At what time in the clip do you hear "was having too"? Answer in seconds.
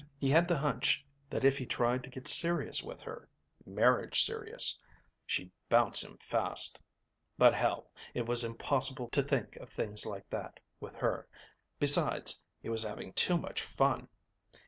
12.69-13.37